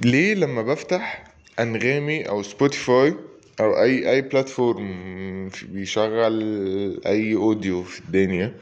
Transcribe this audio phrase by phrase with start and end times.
[0.00, 1.24] ليه لما بفتح
[1.60, 3.14] أنغامي أو سبوتيفاي
[3.60, 8.54] أو أي أي platform بيشغل أي audio في الدنيا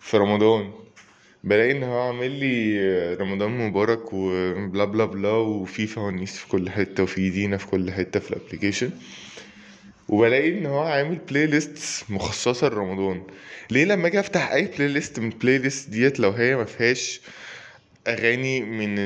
[0.00, 0.70] في رمضان
[1.44, 7.02] بلاقي إن هو عامل لي رمضان مبارك وبلا بلا بلا وفي فوانيس في كل حتة
[7.02, 8.90] وفي زينه في كل حتة في ال application
[10.08, 13.22] وبلاقي إن هو عامل playlist مخصصة لرمضان.
[13.70, 17.20] ليه لما أجي أفتح أي playlist من ال playlist ديت لو هي ما فيهاش
[18.08, 18.98] أغاني من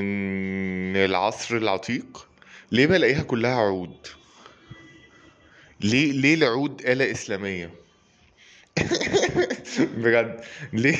[0.96, 2.28] العصر العتيق؟
[2.72, 4.06] ليه بلاقيها كلها عود؟
[5.80, 7.70] ليه ليه العود آلة إسلامية؟
[10.02, 10.40] بجد.
[10.72, 10.96] ليه؟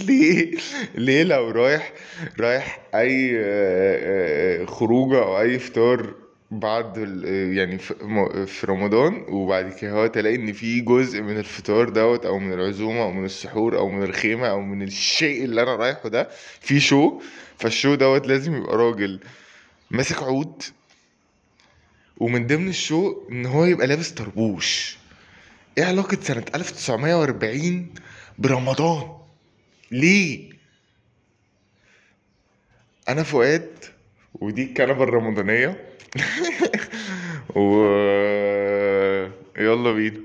[0.08, 0.54] ليه؟
[0.94, 1.92] ليه لو رايح
[2.40, 6.14] رايح أي آه، آه، خروجة أو أي فطار
[6.50, 6.96] بعد
[7.56, 7.78] يعني
[8.46, 13.02] في رمضان وبعد كده هو تلاقي إن في جزء من الفطار دوت أو من العزومة
[13.02, 16.28] أو من السحور أو من الخيمة أو من الشيء اللي أنا رايحه ده
[16.60, 17.20] في show
[17.58, 19.20] فال show دوت لازم يبقى راجل
[19.90, 20.62] ماسك عود
[22.16, 24.98] ومن ضمن ال show إن هو يبقى لابس طربوش.
[25.78, 27.94] إيه علاقة سنة 1940
[28.38, 29.18] برمضان؟
[29.90, 30.50] ليه؟
[33.08, 33.70] أنا فؤاد
[34.40, 35.76] ودي الكنبة الرمضانية.
[37.56, 37.84] و
[39.58, 40.20] يلا بينا.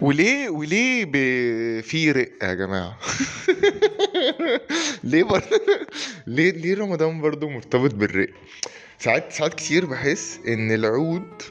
[0.00, 1.12] وليه وليه ب...
[1.80, 2.98] في رق يا جماعة؟
[5.04, 5.42] ليه بر...
[6.26, 8.28] ليه ليه رمضان برضو مرتبط بالرق؟
[9.02, 11.42] ساعات ساعات كتير بحس إن العود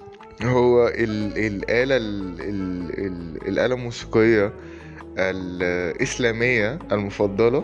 [0.42, 1.38] هو ال...
[1.38, 2.42] الآلة ال...
[2.42, 3.06] ال...
[3.06, 3.48] ال...
[3.48, 4.54] الآلة الموسيقية
[5.18, 7.64] الإسلامية المفضلة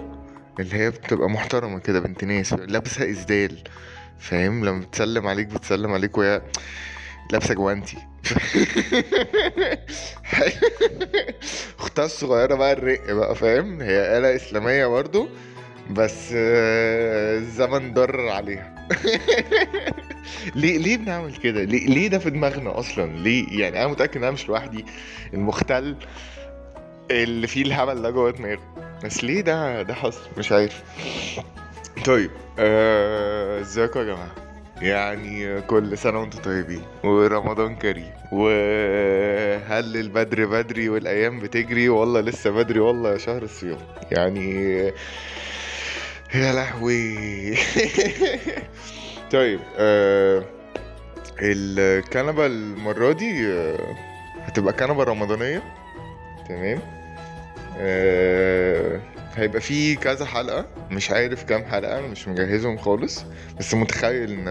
[0.59, 3.57] اللي هي بتبقى محترمة كده بنت ناس لابسة إسدال
[4.19, 6.41] فاهم؟ لما بتسلم عليك بتسلم عليك وهي
[7.31, 7.97] لابسة جوانتي.
[11.79, 15.27] اختها الصغيرة بقى الرق بقى فاهم؟ هي آلة إسلامية برضو.
[15.89, 18.87] بس آه، الزمن ضرر عليها.
[20.55, 24.23] ليه ليه بنعمل كده؟ ليه ليه ده في دماغنا أصلا؟ ليه؟ يعني أنا متأكد إن
[24.23, 24.85] أنا مش لوحدي
[25.33, 25.95] المختل
[27.11, 28.61] اللي فيه الهبل ده جوه دماغه
[29.03, 30.83] بس ليه ده ده حصل؟ مش عارف.
[32.05, 34.35] طيب آه، ازيكم يا جماعة؟
[34.81, 36.81] يعني كل سنة وأنتم طيبين.
[37.03, 38.11] ورمضان كريم.
[38.31, 43.77] وهل البدر بدري والأيام بتجري؟ والله لسه بدري والله شهر الصيام.
[44.11, 44.91] يعني
[46.35, 47.55] يا لهوي.
[49.31, 50.43] طيب آه
[51.41, 53.95] الكنبة المرة دي آه
[54.43, 55.63] هتبقى كنبة رمضانية.
[56.49, 56.79] تمام.
[57.79, 58.99] آه
[59.35, 60.65] هيبقى في كذا حلقة.
[60.91, 63.23] مش عارف كام حلقة مش مجهزهم خالص.
[63.59, 64.47] بس متخيل إن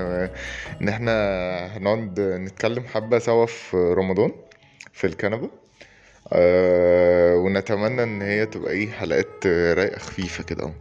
[0.83, 1.13] إن إحنا
[1.77, 4.33] هنقعد نتكلم حبة سوا في رمضان
[4.93, 5.51] في الكنبة.
[6.33, 10.73] آه ونتمنى إن هي تبقى إيه حلقات رايقة خفيفة كده أهو.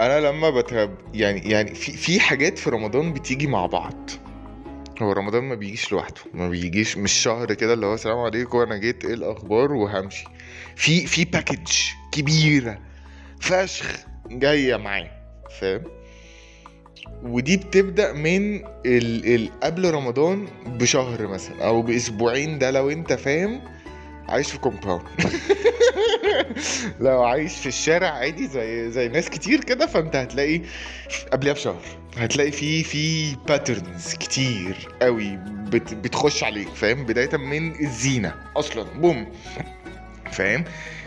[0.00, 4.10] أنا لما بتهب يعني يعني في في حاجات في رمضان بتيجي مع بعض.
[5.02, 8.76] هو رمضان ما بيجيش لوحده ما بيجيش مش شهر كده اللي هو السلام عليكم أنا
[8.76, 10.24] جيت إيه الأخبار؟ وهمشي.
[10.76, 11.72] في في package
[12.12, 12.78] كبيرة
[13.40, 13.96] فشخ
[14.30, 15.10] جاية معاه
[15.60, 15.82] فاهم؟
[17.22, 18.56] ودي بتبدأ من
[18.86, 23.60] ال ال قبل رمضان بشهر مثلا أو بأسبوعين ده لو أنت فاهم.
[24.30, 25.02] عايش في compound
[27.00, 30.60] لو عايش في الشارع عادي زي زي ناس كتير كده فانت هتلاقي
[31.32, 31.82] قبلها بشهر.
[32.16, 38.82] هتلاقي في في patterns كتير قوي بت بتخش عليك فاهم؟ بداية من الزينة أصلا.
[38.82, 39.26] بوم.
[40.32, 40.64] فاهم؟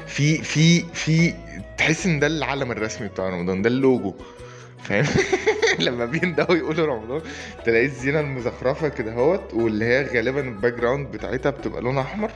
[0.08, 1.34] في في في
[1.78, 4.14] تحس إن ده العلم الرسمي بتاع رمضان ده اللوجو.
[4.84, 5.06] فاهم؟
[5.80, 7.22] لما بيندهوا يقولوا رمضان
[7.66, 12.32] تلاقي الزينة المزخرفة كده اهوت واللي هي غالبا ال background بتاعتها بتبقى لونها أحمر.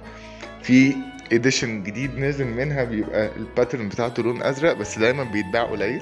[0.68, 0.96] في
[1.34, 6.02] edition جديد نازل منها بيبقى ال pattern بتاعته لون أزرق بس دايما بيتباع قليل.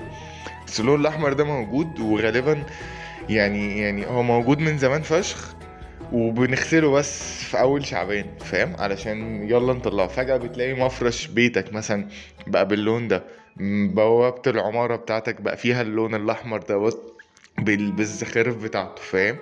[0.67, 2.63] بس اللون الأحمر ده موجود وغالبا
[3.29, 5.55] يعني يعني هو موجود من زمان فشخ
[6.11, 10.07] وبنغسله بس في أول شعبان فاهم؟ علشان يلا نطلعه.
[10.07, 12.07] فجأة بتلاقي مفرش بيتك مثلا
[12.47, 13.23] بقى باللون ده.
[13.93, 17.13] بوابة العمارة بتاعتك بقى فيها اللون الأحمر دوت
[17.57, 19.37] بال- بالزخارف بتاعته فاهم؟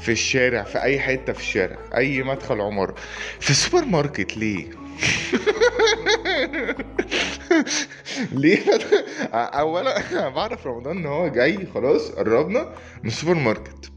[0.00, 2.94] في الشارع في أي حتة في الشارع أي مدخل عمارة
[3.40, 4.70] في السوبر ماركت ليه؟
[8.32, 8.60] ليه؟
[9.34, 10.02] اولا
[10.36, 13.90] بعرف رمضان إن هو جاي خلاص قربنا من السوبر ماركت.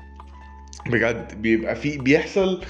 [0.87, 2.63] بجد بيبقى في بيحصل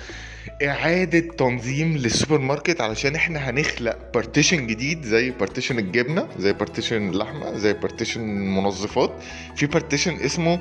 [0.63, 7.57] إعادة تنظيم للسوبر ماركت علشان إحنا هنخلق partition جديد زي partition الجبنة زي partition اللحمة
[7.57, 9.11] زي partition المنظفات.
[9.55, 10.59] في partition اسمه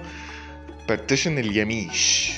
[0.88, 2.32] partition الياميش.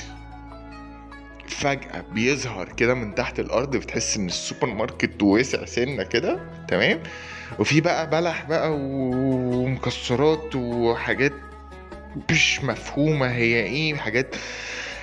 [1.59, 7.03] فجأة بيظهر كده من تحت الأرض بتحس إن السوبر ماركت واسع سنة كده تمام؟
[7.59, 11.33] وفي بقى بلح بقى ومكسرات وحاجات
[12.31, 14.35] مش مفهومة هي إيه حاجات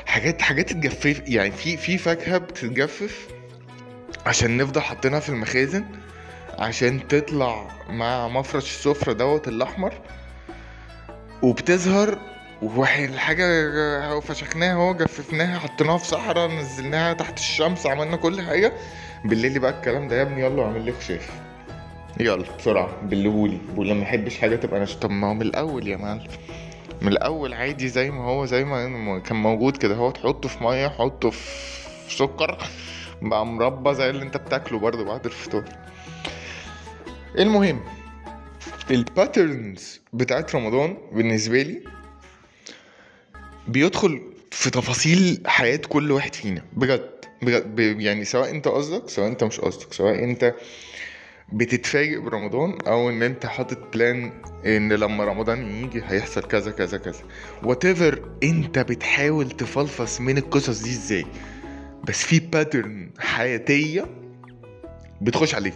[0.07, 3.29] حاجات حاجات تتجفف يعني في في فاكهة بتتجفف
[4.27, 5.85] عشان نفضل حاطينها في المخازن
[6.59, 9.93] عشان تطلع مع مفرش السفرة دوت الأحمر
[11.43, 12.19] وبتظهر
[12.63, 18.73] والحاجة فشخناها اهو جففناها حطيناها في صحراء نزلناها تحت الشمس عملنا كل حاجة.
[19.25, 21.31] بالليل بقى الكلام ده يا ابني يلا اعمل لي خشاف
[22.21, 22.45] يلا.
[22.59, 22.89] بسرعة.
[23.03, 25.01] بلهولي بقول لما احبش حاجة تبقى ناشفة.
[25.01, 26.27] طب ما هو من الأول يا معلم.
[27.03, 29.95] من الأول عادي زي ما هو زي ما كان موجود كده.
[29.95, 32.59] هو تحطه في مية حطه في سكر
[33.23, 35.65] بقى مربى زي اللي انت بتاكله برضه بعد الفطور
[37.39, 37.81] المهم
[38.91, 41.83] ال patterns بتاعت رمضان بالنسبة لي
[43.69, 46.63] بيدخل في تفاصيل حياة كل واحد فينا.
[46.73, 47.11] بجد
[47.43, 50.55] بجد يعني سواء انت قصدك سواء انت مش قصدك سواء انت
[51.53, 54.33] بتتفاجئ برمضان أو إن انت حاطط plan
[54.67, 57.21] إن لما رمضان يجي هيحصل كذا كذا كذا.
[57.63, 61.27] وانت بتحاول تفلفص من القصص دي إزاي.
[62.05, 64.07] بس في pattern حياتية
[65.21, 65.75] بتخش عليك.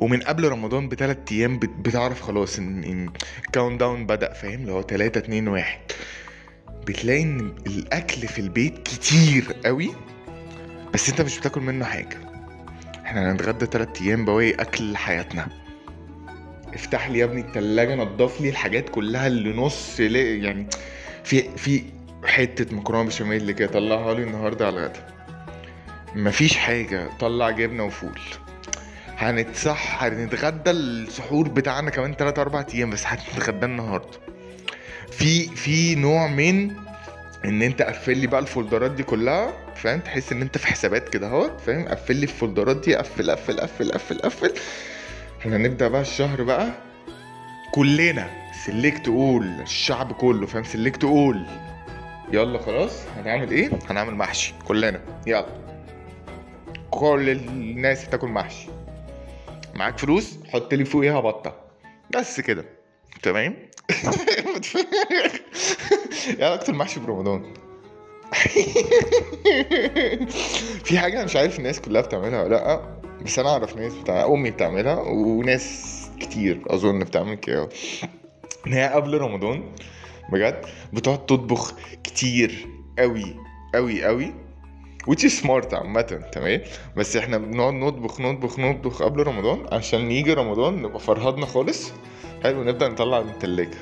[0.00, 3.10] ومن قبل رمضان بثلاث أيام بتعرف خلاص إن إن
[3.46, 5.78] ال count down بدأ فاهم؟ اللي هو 3 2 1
[6.86, 9.90] بتلاقي إن الأكل في البيت كتير قوي
[10.94, 12.18] بس أنت مش بتاكل منه حاجة.
[13.04, 15.48] إحنا هنتغدى تلات أيام بواقي أكل حياتنا.
[16.74, 20.66] افتح لي يا ابني التلاجة نضف لي الحاجات كلها اللي نص يعني
[21.24, 21.82] في في
[22.24, 25.06] حتة مكرونة بشاميل كده طلعها لي النهاردة على الغدا.
[26.14, 28.18] مفيش حاجة طلع جبنة وفول.
[29.20, 34.18] هنتصح هنتغدى السحور بتاعنا كمان تلات أربع أيام بس هنتغدى النهاردة.
[35.10, 36.70] في في نوع من
[37.44, 41.26] إن أنت قفل لي بقى الفولدرات دي كلها فاهم؟ تحس إن أنت في حسابات كده
[41.26, 44.52] اهوت فاهم؟ قفل لي الفولدرات دي قفل قفل قفل قفل قفل.
[45.40, 46.70] إحنا هنبدأ بقى الشهر بقى
[47.74, 48.30] كلنا.
[48.66, 51.46] سلكت اول الشعب كله فاهم؟ سلكت اول
[52.32, 55.00] يلا خلاص هنعمل إيه؟ هنعمل محشي كلنا.
[55.26, 55.46] يلا.
[56.90, 58.68] كل الناس تاكل محشي.
[59.80, 61.54] معاك فلوس حط لي فوقيها بطة.
[62.16, 62.64] بس كده.
[63.22, 63.56] تمام؟
[66.38, 67.54] يا أكتر محشي برمضان
[70.84, 74.26] في حاجة أنا مش عارف الناس كلها بتعملها ولا لأ بس أنا أعرف ناس بتاع
[74.26, 77.68] أمي بتعملها وناس كتير أظن بتعمل كده.
[78.66, 79.72] إن هي قبل رمضان
[80.32, 81.74] بجد بتقعد تطبخ
[82.04, 82.68] كتير
[82.98, 83.36] أوي
[83.74, 84.34] أوي أوي.
[85.08, 86.02] Is smart عامة
[86.32, 86.60] تمام؟
[86.96, 91.92] بس إحنا بنقعد نطبخ نطبخ نطبخ قبل رمضان عشان يجي رمضان نبقى فرهدنا خالص.
[92.42, 93.78] حلو نبدأ نطلع من التلاجة.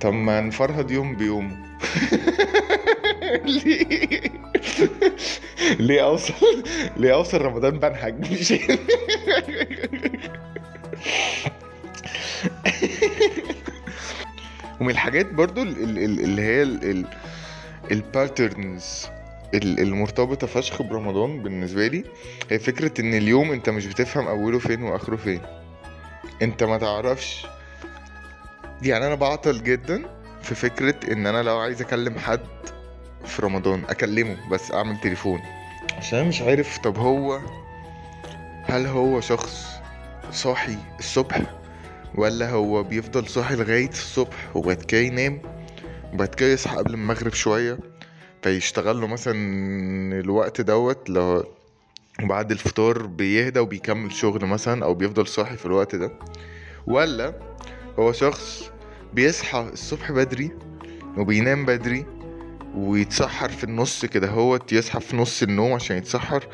[0.00, 1.62] طب ما نفرهد يوم بيوم.
[3.64, 4.20] ليه؟
[5.78, 6.64] ليه أوصل
[6.96, 8.54] ليه أوصل رمضان بنهج مش
[14.80, 16.62] ومن الحاجات برضو اللي هي
[17.90, 19.06] الباترنز
[19.54, 22.04] المرتبطة فشخ برمضان بالنسبة لي
[22.50, 25.40] هي فكرة إن اليوم أنت مش بتفهم أوله فين وآخره فين.
[26.42, 27.46] أنت ما تعرفش.
[28.82, 30.02] يعني أنا بعطل جدا
[30.42, 32.40] في فكرة إن أنا لو عايز أكلم حد
[33.24, 35.40] في رمضان أكلمه بس أعمل تليفون.
[35.96, 37.40] عشان مش عارف طب هو
[38.64, 39.66] هل هو شخص
[40.32, 41.40] صاحي الصبح
[42.14, 45.42] ولا هو بيفضل صاحي لغاية الصبح وبعد كده ينام
[46.12, 47.78] وبعد كده يصحى قبل المغرب شوية؟
[48.42, 49.34] فيشتغل له مثلا
[50.20, 51.44] الوقت دوت لو
[52.22, 56.12] وبعد الفطار بيهدى وبيكمل شغل مثلا أو بيفضل صاحي في الوقت ده.
[56.86, 57.34] ولا
[57.98, 58.70] هو شخص
[59.12, 60.50] بيصحى الصبح بدري
[61.16, 62.06] وبينام بدري
[62.74, 66.46] ويتسحر في النص كده هو يصحى في نص النوم عشان يتسحر.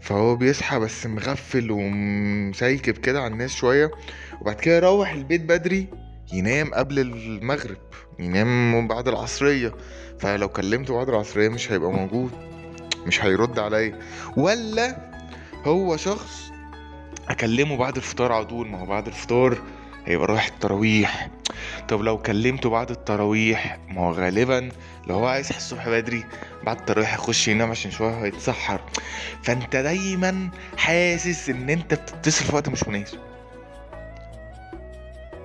[0.00, 3.90] فهو بيصحى بس مغفل ومسيكب كده على الناس شوية.
[4.40, 5.88] وبعد كده يروح البيت بدري
[6.32, 7.76] ينام قبل المغرب
[8.18, 9.72] ينام بعد العصرية.
[10.20, 12.30] فلو كلمته بعد العصرية مش هيبقى موجود
[13.06, 13.98] مش هيرد عليا.
[14.36, 14.96] ولا
[15.64, 16.50] هو شخص
[17.28, 18.68] أكلمه بعد الفطار على طول.
[18.68, 19.58] ما هو بعد الفطار
[20.04, 21.30] هيبقى رايح التراويح.
[21.88, 24.68] طب لو كلمته بعد التراويح ما هو غالبا
[25.06, 26.24] لو هو عايز الصبح بدري
[26.64, 28.80] بعد التراويح يخش ينام عشان شوية هيتسحر.
[29.42, 33.18] فأنت دايما حاسس إن أنت بتتصل في وقت مش مناسب.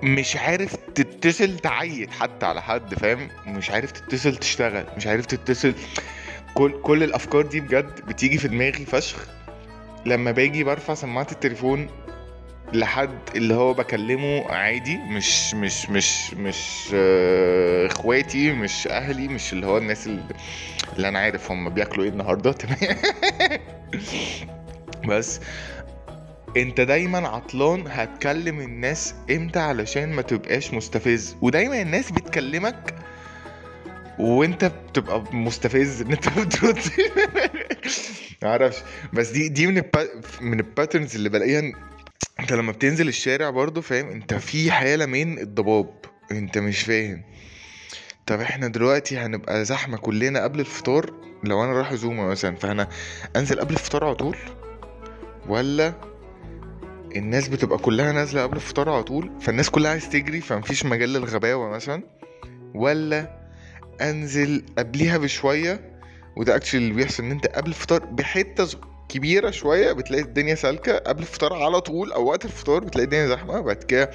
[0.03, 5.73] مش عارف تتصل تعيد حتى على حد فاهم؟ مش عارف تتصل تشتغل مش عارف تتصل.
[6.53, 9.27] كل كل الأفكار دي بجد بتيجي في دماغي فشخ.
[10.05, 11.87] لما باجي برفع سماعة التليفون
[12.73, 19.53] لحد اللي هو بكلمه عادي مش مش مش مش آه، اخوات إخواتي مش أهلي مش
[19.53, 20.23] اللي هو الناس اللي,
[20.95, 22.97] اللي أنا عارف هم بياكلوا إيه النهارده تمام؟
[25.07, 25.39] بس
[26.57, 31.35] انت دايما عطلان هتكلم الناس إمتى علشان ما تبقاش مستفز.
[31.41, 32.95] ودايما الناس بتكلمك
[34.19, 36.79] وانت بتبقى مستفز إن انت بترد.
[38.43, 38.77] معرفش.
[39.13, 39.81] بس دي دي من
[40.41, 41.61] من الباترنز اللي بلاقيها
[42.39, 45.89] انت لما بتنزل الشارع برضو فاهم؟ انت في حالة من الضباب.
[46.31, 47.23] انت مش فاهم.
[48.25, 52.87] طب إحنا دلوقتي هنبقى زحمة كلنا قبل الفطار؟ لو أنا رايح زومة مثلا فأنا
[53.35, 54.37] أنزل قبل الفطار على طول؟
[55.47, 55.93] ولا
[57.17, 61.69] الناس بتبقى كلها نازلة قبل الفطار على طول فالناس كلها عايز تجري فمفيش مجال للغباوة
[61.69, 62.03] مثلا.
[62.75, 63.37] ولا
[64.01, 65.97] أنزل قبليها بشوية
[66.37, 68.67] وده اكشلي اللي بيحصل إن أنت قبل الفطار بحتة
[69.09, 73.59] كبيرة شوية بتلاقي الدنيا سالكة قبل الفطار على طول أو وقت الفطار بتلاقي الدنيا زحمة
[73.61, 74.11] بعد كده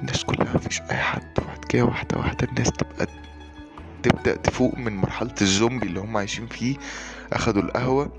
[0.00, 3.06] الناس كلها مفيش أي حد وبعد كده واحدة واحدة الناس تبقى
[4.02, 6.76] تبدأ تفوق من مرحلة الزومبي اللي هم عايشين فيه
[7.32, 8.12] أخدوا القهوة.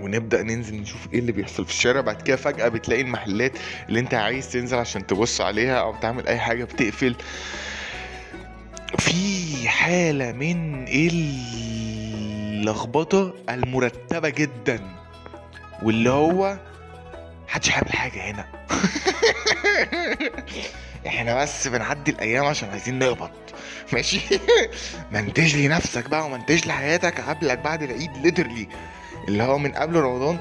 [0.00, 2.00] ونبدأ ننزل نشوف إيه اللي بيحصل في الشارع.
[2.00, 3.52] بعد كده فجأة بتلاقي المحلات
[3.88, 7.16] اللي أنت عايز تنزل عشان تبص عليها أو تعمل أي حاجة بتقفل.
[8.98, 10.84] في حالة من
[12.58, 14.80] اللخبطة المرتبة جدا
[15.82, 16.58] واللي هو
[17.48, 18.44] محدش هيعمل حاجة هنا.
[21.06, 23.30] إحنا بس بنعدي الأيام عشان عايزين نقبض
[23.92, 24.20] ماشي؟
[25.12, 28.68] منتج لي نفسك بقى ومنتج لي حياتك قبلك بعد العيد ليترلي
[29.28, 30.38] اللي هو من قبل رمضان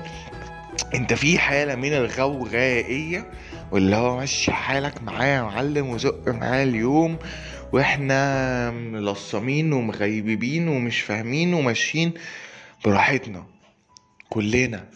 [0.96, 3.32] انت في حالة من الغوغائيه
[3.72, 7.18] واللي هو ماشي حالك معاه يا معلم وزق معاه اليوم
[7.72, 12.14] وإحنا ملصمين ومغيبين ومش فاهمين وماشيين
[12.86, 13.46] براحتنا
[14.30, 14.90] كلنا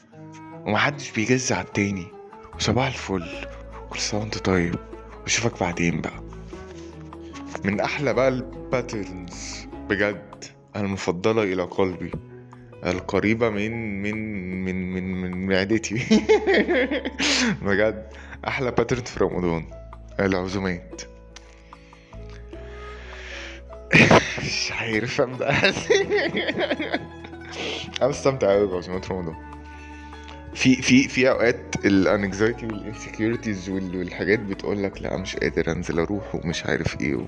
[0.65, 2.07] ومحدش بيجز على التاني.
[2.55, 3.25] وصباح الفل.
[3.89, 4.75] كل سنه وانت طيب.
[5.23, 6.23] واشوفك بعدين بقى.
[7.65, 10.45] من أحلى بقى ال patterns بجد
[10.75, 12.11] المفضلة إلى قلبي.
[12.85, 14.15] القريبة من من
[14.65, 15.95] من من من معدتي.
[17.65, 18.07] بجد
[18.47, 19.65] أحلى pattern في رمضان.
[20.19, 21.01] العزومات.
[24.43, 25.49] مش عارف أبدأ
[28.01, 29.35] أنا بستمتع أوي بعزومات رمضان.
[30.53, 35.99] في في في أوقات ال anxiety وال insecurities والحاجات بتقول لك لا مش قادر أنزل
[35.99, 37.21] أروح ومش عارف إيه و...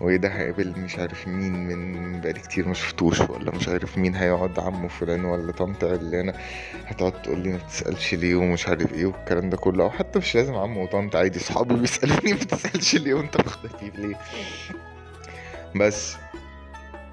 [0.00, 4.14] وايه ده هيقابل مش عارف مين من بقالي كتير ما شفتوش ولا مش عارف مين
[4.14, 6.32] هيقعد عمه فلان ولا طنط علانة
[6.86, 10.34] هتقعد تقول لي ما بتسألش ليه ومش عارف إيه والكلام ده كله أو حتى مش
[10.34, 14.18] لازم عمه وطنط عادي صحابي بيسألوني ما بتسألش ليه وانت مختفي ليه.
[15.76, 16.16] بس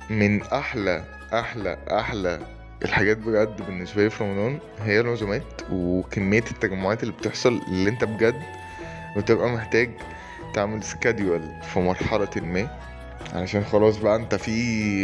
[0.09, 2.39] من أحلى أحلى أحلى
[2.85, 8.41] الحاجات بجد بالنسبة لي في رمضان هي العزومات وكمية التجمعات اللي بتحصل اللي انت بجد
[9.17, 9.89] بتبقى محتاج
[10.53, 11.41] تعمل سكادول
[11.73, 12.79] في مرحلة ما.
[13.33, 14.51] علشان خلاص بقى انت في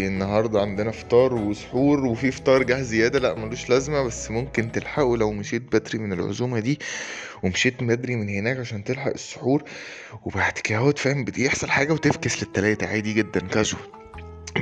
[0.07, 3.19] النهاردة عندنا فطار وسحور وفي فطار جه زيادة.
[3.19, 6.79] لا ملوش لازمة بس ممكن تلحقه لو مشيت بدري من العزومة دي
[7.43, 9.63] ومشيت بدري من هناك عشان تلحق السحور.
[10.25, 13.81] وبعد كده فاهم بيحصل حاجة وتفكس للتلاتة عادي جدا كاجوال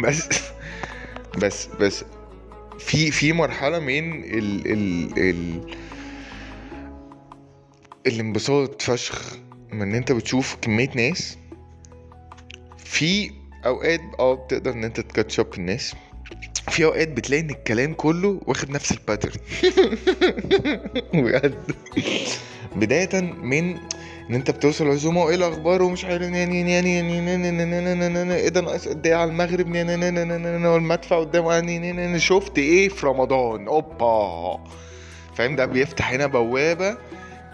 [0.03, 0.29] بس
[1.37, 2.05] بس بس
[2.79, 5.61] في في مرحلة من ال ال ال
[8.07, 9.37] الانبساط فشخ.
[9.82, 11.38] ان انت بتشوف كمية ناس
[12.77, 13.32] في
[13.65, 15.96] اوقات آه بتقدر ان انت تكاتشب الناس
[16.70, 19.39] في اوقات بتلاقي ان الكلام كله واخد نفس الباترن
[21.13, 21.56] بجد
[22.75, 23.77] بداية من
[24.30, 29.08] ان انت بتوصل عزومه وايه الاخبار ومش عارف يعني يعني يعني إيه ده ناقص قد
[29.08, 29.68] إيه على المغرب
[30.65, 34.63] والمدفع قدام يعني شفت إيه في رمضان اوبا
[35.36, 36.98] فاهم ده بيفتح هنا بوابه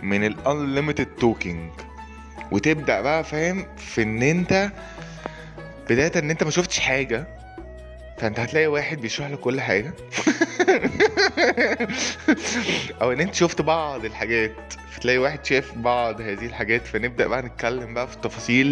[0.03, 1.69] من ال unlimited talking
[2.51, 4.71] وتبدأ بقى فاهم؟ في إن أنت
[5.89, 7.27] بداية إن أنت ما شفتش حاجة
[8.17, 9.93] فأنت هتلاقي واحد بيشرح لك كل حاجة.
[13.01, 17.93] أو إن أنت شفت بعض الحاجات فتلاقي واحد شاف بعض هذه الحاجات فنبدأ بقى نتكلم
[17.93, 18.67] بقى في تفاصيل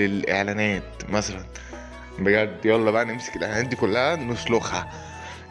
[0.00, 1.44] الاعلانات مثلا.
[2.18, 4.88] بجد يلا بقى نمسك الإعلانات دي كلها نسلخها.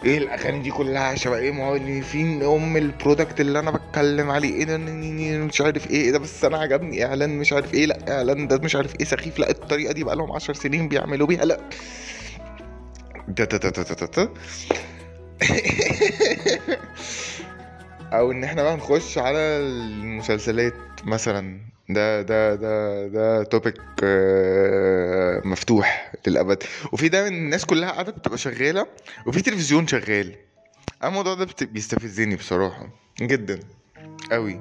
[0.05, 4.29] إيه الاغاني دي كلها شبه إيه؟ ما هو اللي فين أم البرودكت اللي أنا بتكلم
[4.31, 4.53] عليه.
[4.55, 4.77] إيه ده؟
[5.45, 7.05] مش عارف إيه, إيه ده؟ بس أنا عجبني.
[7.05, 7.86] إعلان مش عارف إيه.
[7.86, 9.05] لأ إعلان ده مش عارف إيه.
[9.05, 9.39] سخيف.
[9.39, 11.45] لأ الطريقة دي بقى لهم 10 سنين بيعملوا بيها.
[11.45, 11.60] لأ.
[18.13, 21.73] أو إن إحنا بقى نخش على المسلسلات مثلا.
[21.90, 23.75] ده ده ده ده توبيك
[25.46, 26.63] مفتوح للأبد.
[26.92, 28.88] وفي دايما الناس كلها قاعدة بتبقى شغالة
[29.28, 30.36] وفي تلفزيون شغال.
[31.02, 32.90] أنا الموضوع ده بيستفزني بصراحة
[33.22, 33.60] جدا
[34.32, 34.60] قوي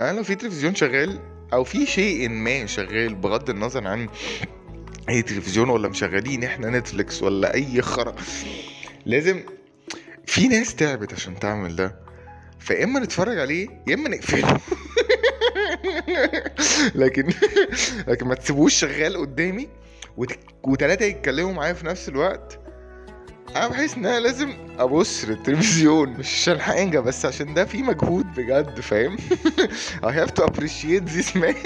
[0.00, 1.20] أنا لو في تلفزيون شغال
[1.52, 4.08] أو في شيء ما شغال بغض النظر عن
[5.08, 8.14] أي تلفزيون ولا مشغلين إحنا نتفليكس ولا أي خرا
[9.06, 9.42] لازم
[10.26, 11.96] في ناس تعبت عشان تعمل ده.
[12.60, 14.60] فيا إما نتفرج عليه يا إما نقفله.
[16.94, 17.28] لكن
[18.08, 19.68] لكن ما تسيبوش شغال قدامي
[20.16, 20.32] وت...
[20.62, 22.58] وتلاتة يتكلموا معايا في نفس الوقت.
[23.56, 28.26] أنا بحس إن أنا لازم أبص للتلفزيون مش عشان حاجة بس عشان ده في مجهود
[28.36, 29.16] بجد فاهم؟
[30.06, 31.56] I have to appreciate this man.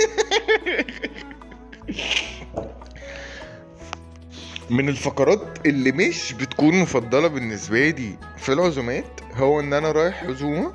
[4.71, 10.73] من الفقرات اللي مش بتكون مفضلة بالنسبة لي في العزومات هو إن أنا رايح عزومة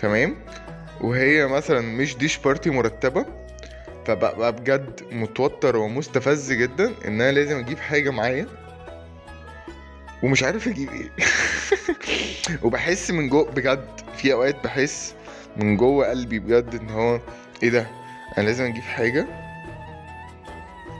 [0.00, 0.36] تمام؟
[1.00, 3.26] وهي مثلا مش ديش بارتي مرتبة
[4.06, 8.46] فببقى بجد متوتر ومستفز جدا إن أنا لازم أجيب حاجة معايا
[10.22, 11.10] ومش عارف أجيب إيه.
[12.62, 15.14] وبحس من جوه بجد في أوقات بحس
[15.56, 17.20] من جوه قلبي بجد إن هو
[17.62, 17.86] إيه ده؟
[18.38, 19.26] أنا لازم أجيب حاجة؟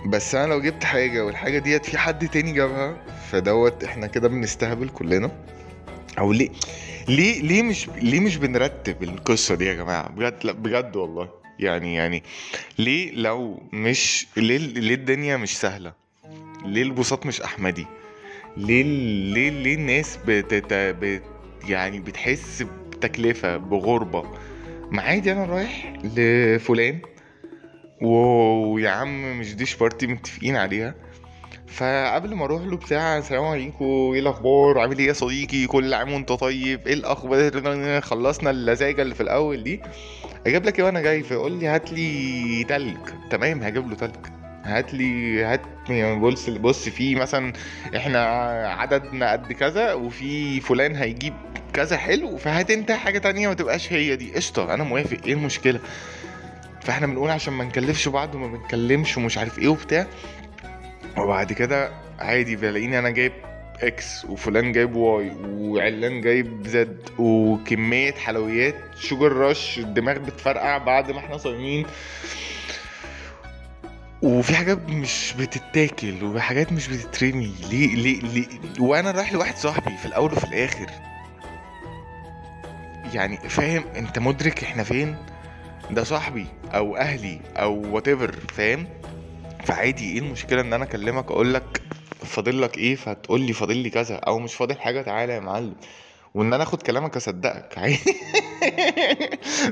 [0.06, 2.96] بس أنا لو جبت حاجة والحاجة ديت في حد تاني جابها
[3.30, 5.30] فدوت إحنا كده بنستهبل كلنا.
[6.18, 6.50] أو ليه؟
[7.08, 11.28] ليه ليه مش ليه مش بنرتب القصة دي يا جماعة؟ بجد لا بجد والله.
[11.58, 12.22] يعني يعني
[12.78, 15.92] ليه لو مش ليه ليه الدنيا مش سهلة؟
[16.64, 17.86] ليه البساط مش أحمدي؟
[18.56, 18.82] ليه
[19.34, 20.18] ليه ليه الناس.
[20.26, 21.22] بت...
[21.68, 24.24] يعني بتحس بتكلفة بغربة؟
[24.90, 26.98] ما عادي أنا رايح لفلان
[28.02, 30.94] ويا عم مش dish party متفقين عليها.
[31.74, 36.12] فقبل ما أروح له بتاع السلام عليكم إيه الاخبار؟ عامل إيه يا صديقي؟ كل عام
[36.12, 39.80] وانت طيب؟ إيه الاخبار؟ خلصنا اللزاجه اللي في الأول دي.
[40.46, 42.96] أجيب لك إيه وأنا جاي فيقول لي هات لي تلج.
[43.30, 44.26] تمام هجيب له تلج.
[44.64, 45.60] هات لي هات
[46.20, 47.52] بص بص في مثلا
[47.96, 48.24] إحنا
[48.68, 51.34] عددنا قد كذا وفي فلان هيجيب
[51.72, 54.32] كذا حلو فهات انت حاجة تانية ما تبقاش هي دي.
[54.34, 55.18] قشطة أنا موافق.
[55.26, 55.80] إيه المشكلة؟
[56.80, 60.06] فاحنا بنقول عشان ما نكلفش بعض وما بنتكلمش ومش عارف إيه وبتاع.
[61.18, 63.32] وبعد كده عادي بلاقيني أنا جايب
[63.82, 71.18] X وفلان جايب Y وعلان جايب Z وكمية حلويات sugar rush الدماغ بتفرقع بعد ما
[71.18, 71.86] إحنا صايمين.
[74.22, 77.54] وفي حاجات مش بتتاكل وحاجات مش بتترمي.
[77.70, 78.46] ليه؟ ليه؟ ليه؟
[78.80, 80.86] وأنا رايح لواحد صاحبي في الأول وفي الآخر.
[83.14, 85.16] يعني فاهم؟ أنت مدرك إحنا فين؟
[85.90, 88.08] ده صاحبي أو أهلي أو وات
[88.52, 88.86] فاهم؟
[89.64, 91.80] فعادي إيه المشكلة ان أنا اكلمك أقول لك
[92.24, 95.74] فاضل لك إيه؟ فتقول لي فاضل لي كذا أو مش فاضل حاجة تعالى يا معلم.
[96.34, 97.98] وان أنا اخد كلامك اصدقك عادي.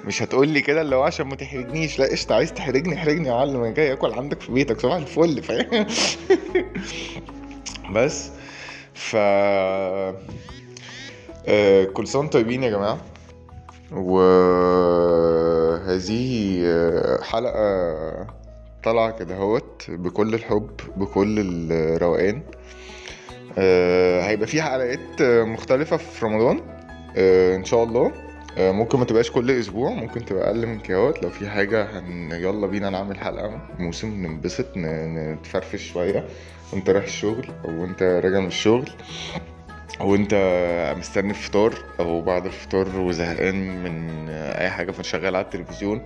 [0.05, 3.33] مش هتقول لي كده اللي هو عشان ما تحرجنيش لا قشطة عايز تحرجني احرجني يا
[3.35, 5.87] معلم أنا جاي اكل عندك في بيتك صباح الفل فاهم؟
[7.95, 8.31] بس
[8.95, 9.17] ف
[11.47, 12.99] آه، كل سنة وأنتم طيبين يا جماعة.
[15.53, 18.42] وهذه آه، حلقة
[18.85, 21.37] طالعه كده هوت بكل الحب بكل
[21.73, 22.43] الروقان.
[23.59, 26.61] آه، هيبقى في حلقات آه، مختلفة في رمضان
[27.17, 28.13] آه، إن شاء الله.
[28.59, 32.31] آه، ممكن ما تبقاش كل أسبوع ممكن تبقى أقل من كده لو في حاجة هن...
[32.33, 34.67] يلا بينا نعمل حلقة موسم ننبسط.
[34.77, 36.25] نتفرفش شوية.
[36.73, 38.91] وأنت رايح الشغل أو أنت راجع من الشغل.
[40.01, 40.35] وانت
[40.99, 46.03] مستني الفطار أو بعد الفطار وزهقان من اي حاجة فشغال على التلفزيون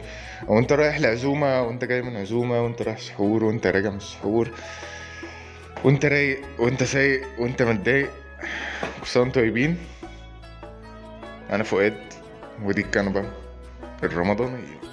[0.48, 4.50] أو انت رايح لعزومة وانت جاي من عزومة وانت رايح سحور وانت راجع من السحور
[5.84, 8.10] وانت رايق وانت سايق وانت متضايق
[9.00, 9.78] كل سنه وأنتم طيبين.
[11.50, 11.96] أنا فؤاد
[12.62, 13.24] ودي الكنبة
[14.04, 14.85] الرمضانية.